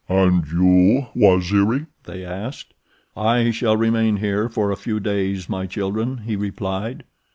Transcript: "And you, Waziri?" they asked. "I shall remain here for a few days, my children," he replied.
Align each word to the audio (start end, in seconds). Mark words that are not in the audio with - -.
"And 0.09 0.47
you, 0.47 1.09
Waziri?" 1.15 1.85
they 2.05 2.25
asked. 2.25 2.73
"I 3.15 3.51
shall 3.51 3.77
remain 3.77 4.17
here 4.17 4.49
for 4.49 4.71
a 4.71 4.75
few 4.75 4.99
days, 4.99 5.47
my 5.47 5.67
children," 5.67 6.23
he 6.25 6.35
replied. 6.35 7.03